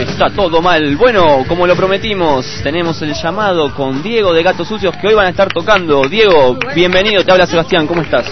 Está 0.00 0.28
todo 0.30 0.60
mal. 0.60 0.96
Bueno, 0.96 1.44
como 1.48 1.66
lo 1.66 1.74
prometimos, 1.74 2.60
tenemos 2.62 3.00
el 3.00 3.14
llamado 3.14 3.74
con 3.74 4.02
Diego 4.02 4.34
de 4.34 4.42
Gatos 4.42 4.68
Sucios 4.68 4.94
que 4.98 5.08
hoy 5.08 5.14
van 5.14 5.26
a 5.26 5.30
estar 5.30 5.48
tocando. 5.48 6.02
Diego, 6.06 6.58
bienvenido, 6.74 7.24
te 7.24 7.32
habla 7.32 7.46
Sebastián, 7.46 7.86
¿cómo 7.86 8.02
estás? 8.02 8.28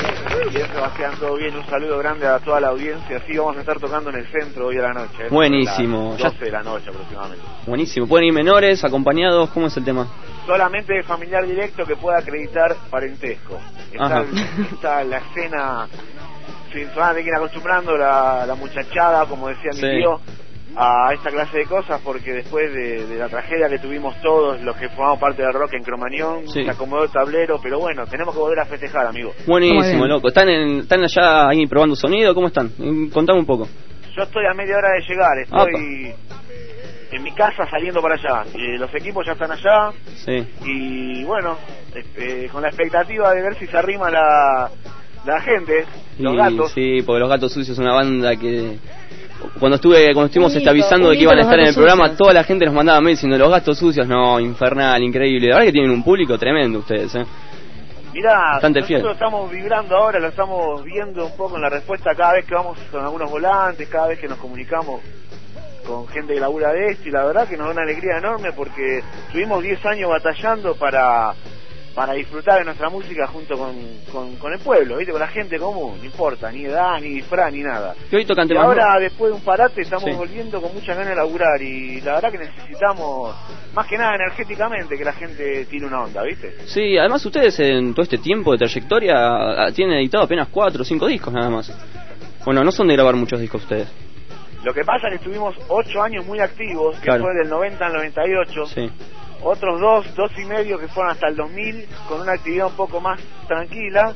Bien, 0.50 0.66
Sebastián, 0.72 1.12
todo 1.18 1.36
bien. 1.36 1.56
Un 1.56 1.64
saludo 1.66 1.98
grande 1.98 2.26
a 2.26 2.38
toda 2.38 2.60
la 2.60 2.68
audiencia. 2.68 3.18
Sí, 3.26 3.36
vamos 3.38 3.56
a 3.56 3.60
estar 3.60 3.78
tocando 3.80 4.10
en 4.10 4.16
el 4.16 4.26
centro 4.30 4.66
hoy 4.66 4.78
a 4.78 4.82
la 4.82 4.92
noche. 4.92 5.24
¿eh? 5.24 5.28
Buenísimo. 5.30 6.16
Las 6.18 6.32
12 6.34 6.44
de 6.44 6.50
la 6.50 6.62
noche 6.62 6.90
aproximadamente. 6.90 7.44
Buenísimo. 7.66 8.06
¿Pueden 8.06 8.26
ir 8.28 8.34
menores, 8.34 8.84
acompañados? 8.84 9.48
¿Cómo 9.50 9.68
es 9.68 9.76
el 9.76 9.84
tema? 9.84 10.06
Solamente 10.46 11.02
familiar 11.04 11.46
directo 11.46 11.86
que 11.86 11.96
pueda 11.96 12.18
acreditar 12.18 12.76
parentesco. 12.90 13.58
Está, 13.90 14.04
Ajá. 14.04 14.24
está 14.70 15.04
la 15.04 15.18
escena, 15.18 15.88
se 16.72 16.84
van 16.86 17.04
a 17.04 17.08
tener 17.10 17.24
que 17.24 17.30
ir 17.30 17.36
acostumbrando 17.36 17.96
la, 17.96 18.44
la 18.46 18.54
muchachada, 18.54 19.24
como 19.26 19.48
decía 19.48 19.70
mi 19.72 19.80
tío, 19.80 20.20
a 20.76 21.12
esta 21.14 21.30
clase 21.30 21.58
de 21.58 21.66
cosas 21.66 22.00
porque 22.02 22.32
después 22.32 22.72
de, 22.72 23.06
de 23.06 23.16
la 23.16 23.28
tragedia 23.28 23.68
que 23.68 23.78
tuvimos 23.78 24.20
todos 24.20 24.60
los 24.62 24.76
que 24.76 24.88
formamos 24.88 25.18
parte 25.20 25.42
del 25.42 25.52
rock 25.52 25.74
en 25.74 25.82
Cromañón, 25.82 26.48
Sí. 26.48 26.64
se 26.64 26.70
acomodó 26.70 27.04
el 27.04 27.10
tablero, 27.10 27.58
pero 27.62 27.78
bueno, 27.78 28.04
tenemos 28.06 28.34
que 28.34 28.40
volver 28.40 28.58
a 28.60 28.64
festejar, 28.66 29.06
amigo. 29.06 29.32
Buenísimo, 29.46 30.06
loco. 30.06 30.28
¿Están, 30.28 30.48
en, 30.48 30.80
¿Están 30.80 31.04
allá 31.04 31.48
ahí 31.48 31.66
probando 31.66 31.94
sonido? 31.94 32.34
¿Cómo 32.34 32.48
están? 32.48 32.72
Mm, 32.76 33.08
Contame 33.10 33.38
un 33.40 33.46
poco. 33.46 33.68
Yo 34.16 34.22
estoy 34.22 34.44
a 34.46 34.54
media 34.54 34.76
hora 34.76 34.90
de 34.92 35.00
llegar, 35.00 35.38
estoy 35.42 36.14
en 37.12 37.22
mi 37.22 37.32
casa 37.32 37.66
saliendo 37.70 38.00
para 38.02 38.14
allá. 38.14 38.42
Eh, 38.54 38.76
los 38.78 38.92
equipos 38.94 39.24
ya 39.26 39.32
están 39.32 39.52
allá 39.52 39.90
Sí. 40.24 40.46
y 40.64 41.24
bueno, 41.24 41.56
eh, 42.16 42.48
con 42.50 42.62
la 42.62 42.68
expectativa 42.68 43.32
de 43.32 43.42
ver 43.42 43.54
si 43.58 43.66
se 43.66 43.76
arrima 43.76 44.10
la, 44.10 44.70
la 45.24 45.40
gente, 45.40 45.84
los 46.18 46.34
Y- 46.34 46.36
gatos. 46.36 46.72
Sí, 46.72 47.02
porque 47.06 47.20
los 47.20 47.28
Gatos 47.28 47.52
Sucios 47.52 47.76
es 47.76 47.78
una 47.78 47.94
banda 47.94 48.34
que... 48.36 48.78
Cuando 49.58 49.76
estuve 49.76 50.12
cuando 50.12 50.26
estuvimos 50.26 50.54
avisando 50.66 51.06
un 51.06 51.12
de 51.12 51.18
que 51.18 51.22
iban 51.24 51.38
a 51.38 51.42
estar 51.42 51.58
en 51.58 51.66
el 51.66 51.74
programa, 51.74 52.04
Sucios. 52.04 52.18
toda 52.18 52.32
la 52.34 52.44
gente 52.44 52.64
nos 52.66 52.74
mandaba 52.74 53.00
mail 53.00 53.16
diciendo 53.16 53.38
los 53.38 53.50
gatos 53.50 53.78
sucios, 53.78 54.06
no, 54.06 54.40
infernal, 54.40 55.02
increíble. 55.02 55.48
La 55.48 55.54
verdad 55.56 55.66
que 55.66 55.72
tienen 55.72 55.90
un 55.90 56.02
público 56.02 56.38
tremendo 56.38 56.80
ustedes, 56.80 57.14
¿eh? 57.14 57.24
Mirá, 58.12 58.52
Bastante 58.52 58.80
nosotros 58.80 59.02
fiel. 59.02 59.12
estamos 59.12 59.50
vibrando 59.50 59.96
ahora, 59.96 60.20
lo 60.20 60.28
estamos 60.28 60.84
viendo 60.84 61.26
un 61.26 61.36
poco 61.36 61.56
en 61.56 61.62
la 61.62 61.68
respuesta 61.68 62.14
cada 62.14 62.34
vez 62.34 62.44
que 62.44 62.54
vamos 62.54 62.78
con 62.90 63.02
algunos 63.02 63.28
volantes, 63.28 63.88
cada 63.88 64.06
vez 64.06 64.20
que 64.20 64.28
nos 64.28 64.38
comunicamos 64.38 65.00
con 65.84 66.06
gente 66.08 66.32
que 66.34 66.40
labura 66.40 66.72
de 66.72 66.92
esto 66.92 67.08
y 67.08 67.12
la 67.12 67.24
verdad 67.24 67.48
que 67.48 67.56
nos 67.56 67.66
da 67.66 67.72
una 67.72 67.82
alegría 67.82 68.18
enorme 68.18 68.52
porque 68.52 69.02
tuvimos 69.32 69.62
10 69.62 69.84
años 69.86 70.10
batallando 70.10 70.76
para 70.76 71.34
para 71.94 72.12
disfrutar 72.14 72.58
de 72.58 72.64
nuestra 72.64 72.88
música 72.90 73.26
junto 73.28 73.56
con, 73.56 73.74
con, 74.10 74.34
con 74.36 74.52
el 74.52 74.58
pueblo, 74.58 74.96
¿viste? 74.96 75.12
con 75.12 75.20
la 75.20 75.28
gente 75.28 75.58
común, 75.58 75.96
no 75.98 76.04
importa, 76.04 76.50
ni 76.50 76.64
edad, 76.64 76.98
ni 77.00 77.10
disfraz, 77.10 77.52
ni 77.52 77.62
nada. 77.62 77.94
Que 78.10 78.16
hoy 78.16 78.24
tocan 78.24 78.46
Y 78.46 78.48
temas 78.48 78.64
ahora, 78.64 78.98
después 78.98 79.30
de 79.30 79.36
un 79.36 79.44
parate, 79.44 79.82
estamos 79.82 80.04
Sí. 80.04 80.10
volviendo 80.12 80.60
con 80.60 80.74
mucha 80.74 80.92
ganas 80.94 81.10
de 81.10 81.14
laburar 81.14 81.62
y 81.62 82.00
la 82.00 82.14
verdad 82.14 82.32
que 82.32 82.38
necesitamos, 82.38 83.34
más 83.74 83.86
que 83.86 83.96
nada 83.96 84.16
energéticamente, 84.16 84.96
que 84.98 85.04
la 85.04 85.12
gente 85.12 85.64
tire 85.66 85.86
una 85.86 86.02
onda, 86.02 86.22
¿viste? 86.24 86.56
Sí, 86.66 86.98
además 86.98 87.24
ustedes 87.24 87.58
en 87.60 87.94
todo 87.94 88.02
este 88.02 88.18
tiempo 88.18 88.50
de 88.52 88.58
trayectoria 88.58 89.14
ah, 89.16 89.70
tienen 89.72 89.98
editado 89.98 90.24
apenas 90.24 90.48
cuatro 90.48 90.82
o 90.82 90.84
cinco 90.84 91.06
discos 91.06 91.32
nada 91.32 91.48
más. 91.48 91.72
Bueno, 92.44 92.64
no 92.64 92.72
son 92.72 92.88
de 92.88 92.94
grabar 92.94 93.14
muchos 93.14 93.40
discos 93.40 93.62
ustedes. 93.62 93.88
Lo 94.64 94.72
que 94.74 94.82
pasa 94.82 95.06
es 95.08 95.12
que 95.12 95.16
estuvimos 95.16 95.54
ocho 95.68 96.02
años 96.02 96.26
muy 96.26 96.40
activos, 96.40 96.96
que 96.96 97.02
Claro. 97.04 97.22
fue 97.24 97.34
del 97.34 97.48
90 97.50 97.86
al 97.86 97.92
98. 97.92 98.66
Sí. 98.66 98.90
Otros 99.42 99.80
dos, 99.80 100.14
dos 100.14 100.30
y 100.38 100.44
medio 100.44 100.78
que 100.78 100.88
fueron 100.88 101.12
hasta 101.12 101.28
el 101.28 101.36
2000, 101.36 101.86
con 102.08 102.20
una 102.20 102.32
actividad 102.32 102.66
un 102.66 102.76
poco 102.76 103.00
más 103.00 103.20
tranquila. 103.46 104.14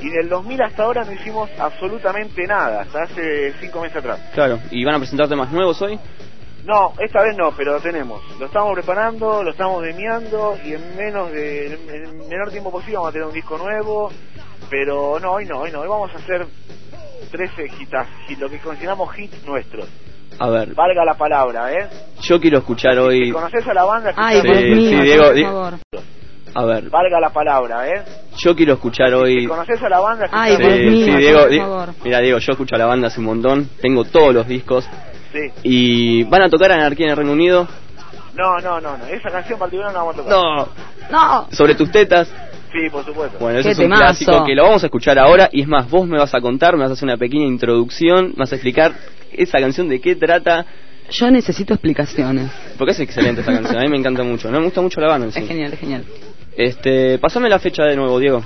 Y 0.00 0.10
del 0.10 0.28
2000 0.28 0.62
hasta 0.62 0.82
ahora 0.84 1.04
no 1.04 1.12
hicimos 1.12 1.50
absolutamente 1.58 2.46
nada, 2.46 2.82
hasta 2.82 3.02
hace 3.02 3.52
cinco 3.60 3.80
meses 3.80 3.96
atrás. 3.96 4.20
Claro, 4.32 4.60
¿y 4.70 4.84
van 4.84 4.96
a 4.96 4.98
presentar 4.98 5.28
temas 5.28 5.50
nuevos 5.50 5.80
hoy? 5.82 5.98
No, 6.64 6.92
esta 6.98 7.22
vez 7.22 7.36
no, 7.36 7.52
pero 7.56 7.72
lo 7.72 7.80
tenemos. 7.80 8.20
Lo 8.38 8.46
estamos 8.46 8.74
preparando, 8.74 9.42
lo 9.42 9.50
estamos 9.50 9.82
demiando 9.82 10.56
y 10.62 10.74
en 10.74 10.96
menos 10.96 11.32
de, 11.32 11.66
en 11.66 12.06
el 12.06 12.14
menor 12.28 12.50
tiempo 12.50 12.70
posible 12.70 12.96
vamos 12.96 13.08
a 13.08 13.12
tener 13.12 13.26
un 13.26 13.34
disco 13.34 13.56
nuevo. 13.56 14.12
Pero 14.68 15.18
no, 15.18 15.32
hoy 15.32 15.46
no, 15.46 15.60
hoy 15.60 15.72
no. 15.72 15.80
Hoy 15.80 15.88
vamos 15.88 16.10
a 16.14 16.18
hacer 16.18 16.46
13 17.30 17.66
hitas, 17.80 18.06
lo 18.38 18.50
que 18.50 18.58
consideramos 18.58 19.18
hits 19.18 19.42
nuestros. 19.46 19.88
A 20.40 20.48
ver, 20.50 20.74
Valga 20.74 21.04
la 21.04 21.14
palabra, 21.14 21.72
¿eh? 21.72 21.88
yo 22.20 22.40
quiero 22.40 22.58
escuchar 22.58 22.96
hoy... 22.98 23.32
¿Conoces 23.32 23.66
a 23.66 23.74
la 23.74 23.84
banda? 23.84 24.12
Ay. 24.16 24.40
Dios 24.40 24.56
mío, 24.76 24.90
Sí, 24.90 25.02
Diego, 25.02 25.24
por 25.24 25.34
Di- 25.34 25.42
favor. 25.44 25.74
A 26.54 26.64
ver, 26.64 26.90
Valga 26.90 27.20
la 27.20 27.30
palabra, 27.30 27.88
¿eh? 27.88 28.02
yo 28.38 28.54
quiero 28.54 28.74
escuchar 28.74 29.12
hoy... 29.14 29.46
¿Conoces 29.46 29.82
a 29.82 29.88
la 29.88 29.98
banda? 30.00 30.26
Sí, 30.28 30.52
Escuchame. 30.52 30.78
sí, 30.78 31.16
Diego, 31.16 31.46
Di- 31.48 31.60
mira 32.04 32.20
Diego, 32.20 32.38
yo 32.38 32.52
escucho 32.52 32.74
a 32.76 32.78
la 32.78 32.86
banda 32.86 33.08
hace 33.08 33.18
un 33.20 33.26
montón, 33.26 33.68
tengo 33.82 34.04
todos 34.04 34.32
los 34.32 34.46
discos 34.46 34.88
Sí. 35.32 35.50
y 35.64 36.24
van 36.24 36.42
a 36.42 36.48
tocar 36.48 36.70
Anarquía 36.72 37.06
en 37.06 37.10
el 37.10 37.16
Reino 37.16 37.32
Unido. 37.32 37.66
No, 38.34 38.56
no, 38.62 38.80
no, 38.80 38.96
no. 38.96 39.06
Esa 39.06 39.30
canción 39.30 39.58
particular 39.58 39.92
no 39.92 39.98
la 39.98 40.04
vamos 40.04 40.14
a 40.14 40.18
tocar. 40.18 40.32
No. 40.32 40.68
No. 41.10 41.48
Sobre 41.50 41.74
tus 41.74 41.90
tetas. 41.90 42.32
Sí, 42.72 42.90
por 42.90 43.04
supuesto. 43.04 43.38
Bueno, 43.38 43.58
eso 43.60 43.70
es 43.70 43.78
un 43.78 43.86
clásico 43.90 44.44
que 44.44 44.54
lo 44.54 44.64
vamos 44.64 44.82
a 44.82 44.86
escuchar 44.86 45.18
ahora 45.18 45.48
y 45.52 45.62
es 45.62 45.68
más, 45.68 45.88
vos 45.88 46.06
me 46.06 46.18
vas 46.18 46.34
a 46.34 46.40
contar, 46.40 46.74
me 46.76 46.82
vas 46.82 46.90
a 46.90 46.92
hacer 46.94 47.04
una 47.06 47.16
pequeña 47.16 47.46
introducción, 47.46 48.28
me 48.30 48.34
vas 48.40 48.52
a 48.52 48.56
explicar 48.56 48.92
esa 49.32 49.58
canción 49.58 49.88
de 49.88 50.00
qué 50.00 50.16
trata, 50.16 50.66
Yo 51.10 51.30
necesito 51.30 51.74
explicaciones. 51.74 52.50
porque 52.76 52.92
es 52.92 53.00
excelente 53.00 53.40
esa 53.40 53.52
canción, 53.52 53.78
a 53.78 53.82
mí 53.82 53.88
me 53.88 53.96
encanta 53.98 54.22
mucho, 54.22 54.50
no 54.50 54.58
me 54.58 54.64
gusta 54.66 54.80
mucho 54.82 55.00
la 55.00 55.08
banda 55.08 55.26
en 55.26 55.32
sí. 55.32 55.40
Es 55.40 55.48
genial, 55.48 55.72
es 55.72 55.78
genial. 55.80 56.04
Este, 56.56 57.18
pasame 57.18 57.48
la 57.48 57.58
fecha 57.58 57.84
de 57.84 57.96
nuevo, 57.96 58.18
Diego. 58.18 58.42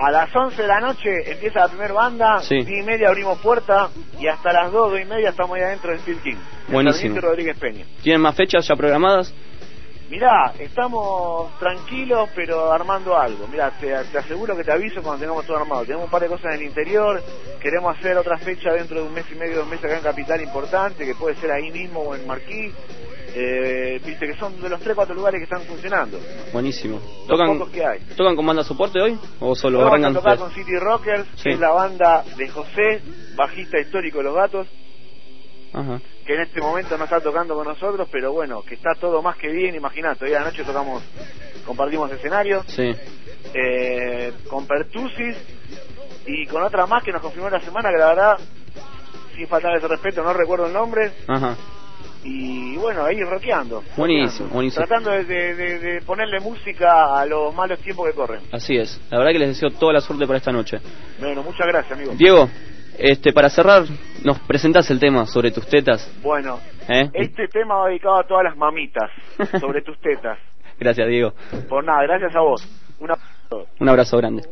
A 0.00 0.12
las 0.12 0.34
11 0.34 0.62
de 0.62 0.68
la 0.68 0.78
noche 0.78 1.10
empieza 1.26 1.58
la 1.58 1.68
primera 1.68 1.92
banda, 1.92 2.38
Sí. 2.40 2.54
10 2.62 2.68
y 2.68 2.86
media 2.86 3.08
abrimos 3.08 3.38
puerta 3.40 3.88
y 4.20 4.28
hasta 4.28 4.52
las 4.52 4.70
2, 4.70 4.92
2 4.92 5.00
y 5.00 5.04
media 5.06 5.30
estamos 5.30 5.56
ahí 5.56 5.62
adentro 5.62 5.90
de 5.90 5.98
Steel 5.98 6.18
King. 6.18 6.36
en 6.68 6.72
Buenísimo. 6.72 7.20
Rodríguez 7.20 7.58
Peña. 7.58 7.84
¿Tienen 8.02 8.20
más 8.22 8.36
fechas 8.36 8.64
ya 8.68 8.76
programadas? 8.76 9.34
Mirá, 10.10 10.54
estamos 10.58 11.58
tranquilos 11.58 12.30
pero 12.34 12.72
armando 12.72 13.16
algo. 13.16 13.46
Mirá, 13.48 13.70
te, 13.78 13.88
te 14.10 14.18
aseguro 14.18 14.56
que 14.56 14.64
te 14.64 14.72
aviso 14.72 15.02
cuando 15.02 15.20
tengamos 15.20 15.44
todo 15.44 15.58
armado. 15.58 15.82
Tenemos 15.84 16.04
un 16.06 16.10
par 16.10 16.22
de 16.22 16.28
cosas 16.28 16.54
en 16.54 16.60
el 16.60 16.66
interior, 16.68 17.22
queremos 17.60 17.96
hacer 17.96 18.16
otra 18.16 18.38
fecha 18.38 18.72
dentro 18.72 19.00
de 19.02 19.06
un 19.06 19.12
mes 19.12 19.26
y 19.30 19.34
medio, 19.34 19.56
dos 19.58 19.68
meses 19.68 19.84
acá 19.84 19.96
en 19.98 20.02
Capital 20.02 20.40
importante, 20.40 21.04
que 21.04 21.14
puede 21.14 21.36
ser 21.36 21.50
ahí 21.50 21.70
mismo 21.70 22.00
o 22.00 22.14
en 22.14 22.26
Marquí. 22.26 22.72
Eh, 23.34 24.00
viste 24.04 24.26
que 24.26 24.34
son 24.38 24.58
de 24.60 24.70
los 24.70 24.80
3 24.80 24.96
4 24.96 25.14
lugares 25.14 25.38
que 25.38 25.44
están 25.44 25.60
funcionando. 25.62 26.18
Buenísimo. 26.52 26.96
Los 26.96 27.26
¿Tocan, 27.28 27.58
pocos 27.58 27.68
que 27.68 27.84
hay. 27.84 28.00
¿Tocan 28.16 28.34
con 28.34 28.46
banda 28.46 28.64
soporte 28.64 29.00
hoy? 29.02 29.18
¿O 29.40 29.54
solo 29.54 29.78
Vamos 29.84 30.02
a 30.06 30.12
tocar 30.14 30.38
con 30.38 30.50
City 30.52 30.76
Rockers, 30.78 31.26
Sí. 31.36 31.42
que 31.44 31.50
es 31.50 31.60
la 31.60 31.70
banda 31.70 32.24
de 32.38 32.48
José, 32.48 33.02
bajista 33.36 33.78
histórico 33.78 34.18
de 34.18 34.24
Los 34.24 34.34
Gatos, 34.34 34.66
Ajá. 35.74 36.00
Que 36.28 36.34
en 36.34 36.42
este 36.42 36.60
momento 36.60 36.98
no 36.98 37.04
está 37.04 37.22
tocando 37.22 37.54
con 37.54 37.66
nosotros, 37.66 38.06
pero 38.12 38.32
bueno, 38.34 38.60
que 38.60 38.74
está 38.74 38.90
todo 39.00 39.22
más 39.22 39.34
que 39.38 39.48
bien, 39.48 39.74
imagínate, 39.74 40.26
hoy 40.26 40.34
a 40.34 40.40
la 40.40 40.44
noche 40.50 40.62
tocamos, 40.62 41.02
compartimos 41.64 42.12
escenario, 42.12 42.62
Sí. 42.66 42.94
eh, 43.54 44.34
con 44.46 44.66
Pertusis 44.66 45.34
y 46.26 46.46
con 46.46 46.62
otra 46.62 46.84
más 46.86 47.02
que 47.02 47.12
nos 47.12 47.22
confirmó 47.22 47.48
la 47.48 47.60
semana, 47.60 47.88
que 47.90 47.96
la 47.96 48.08
verdad, 48.08 48.38
sin 49.34 49.48
faltar 49.48 49.74
ese 49.78 49.88
respeto, 49.88 50.22
no 50.22 50.34
recuerdo 50.34 50.66
el 50.66 50.72
nombre, 50.74 51.12
Ajá. 51.28 51.56
y 52.22 52.76
bueno, 52.76 53.06
ahí 53.06 53.22
rockeando. 53.22 53.82
Buenísimo, 53.96 54.50
buenísimo. 54.50 54.84
Tratando 54.84 55.12
de- 55.12 55.24
de 55.54 56.02
ponerle 56.02 56.40
música 56.40 57.18
a 57.18 57.24
los 57.24 57.54
malos 57.54 57.78
tiempos 57.78 58.06
que 58.06 58.12
corren. 58.14 58.40
Así 58.52 58.76
es. 58.76 59.00
La 59.08 59.16
verdad 59.16 59.32
que 59.32 59.38
les 59.38 59.48
deseo 59.48 59.70
toda 59.70 59.94
la 59.94 60.02
suerte 60.02 60.26
para 60.26 60.36
esta 60.36 60.52
noche. 60.52 60.78
Bueno, 61.18 61.42
muchas 61.42 61.66
gracias, 61.66 61.92
amigo. 61.92 62.12
Diego, 62.16 62.50
este, 62.98 63.32
para 63.32 63.48
cerrar, 63.48 63.84
nos 64.24 64.38
presentás 64.40 64.90
el 64.90 64.98
tema 64.98 65.26
sobre 65.26 65.50
tus 65.50 65.66
tetas. 65.66 66.10
Bueno, 66.22 66.58
¿eh? 66.88 67.08
Este 67.12 67.48
tema 67.48 67.76
va 67.76 67.88
dedicado 67.88 68.18
a 68.18 68.24
todas 68.24 68.44
las 68.44 68.56
mamitas 68.56 69.10
sobre 69.60 69.82
tus 69.82 69.98
tetas. 70.00 70.38
Gracias, 70.78 71.08
Diego. 71.08 71.32
Por 71.68 71.84
nada, 71.84 72.02
gracias 72.02 72.34
a 72.34 72.40
vos. 72.40 72.66
Una 73.00 73.14
Un 73.78 73.88
abrazo 73.88 74.16
grande. 74.18 74.42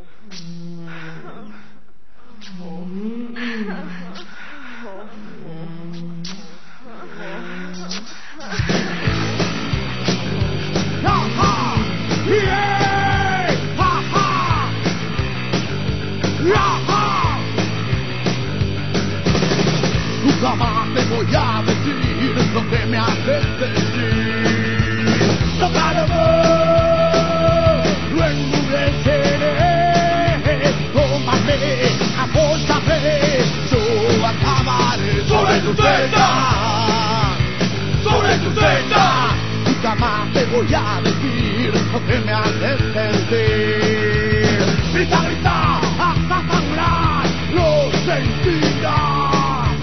Voy 40.56 40.74
a 40.74 41.00
decir 41.02 41.72
lo 41.92 41.98
que 42.06 42.18
me 42.20 42.32
hace 42.32 42.70
sentir. 42.94 44.58
Grita, 44.94 45.20
grita, 45.26 45.80
hasta 46.08 46.36
sangrar, 46.48 47.26
lo 47.52 47.70
sentirás. 48.06 49.76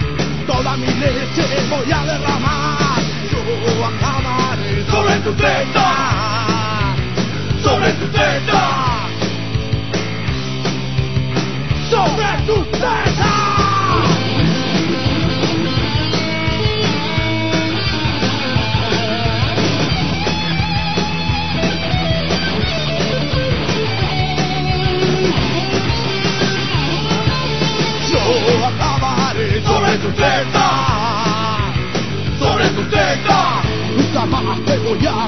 Toda 0.46 0.76
mi 0.76 0.86
leche 0.86 1.46
voy 1.70 1.92
a 1.92 2.04
derramar, 2.10 3.00
yo 3.30 3.40
acabaré 3.86 4.84
sobre 4.90 5.16
tu 5.20 5.32
teta, 5.34 5.83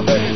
te 0.05 0.36